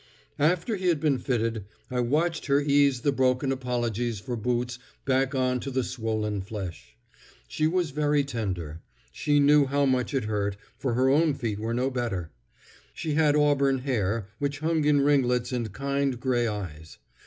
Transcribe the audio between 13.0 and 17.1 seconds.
had auburn hair, which hung in ringlets, and kind gray eyes.